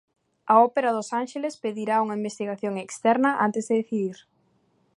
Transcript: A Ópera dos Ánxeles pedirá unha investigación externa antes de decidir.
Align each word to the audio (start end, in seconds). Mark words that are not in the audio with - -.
A 0.51 0.53
Ópera 0.67 0.95
dos 0.97 1.09
Ánxeles 1.21 1.59
pedirá 1.63 1.95
unha 2.05 2.17
investigación 2.21 2.73
externa 2.85 3.29
antes 3.45 3.63
de 3.67 3.75
decidir. 3.81 4.17